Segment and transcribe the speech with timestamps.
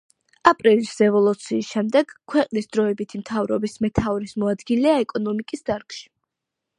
[0.51, 6.03] აპრილის რევოლუციის შემდეგ ქვეყნის დროებითი მთავრობის მეთაურის მოადგილეა ეკონომიკის დარგში.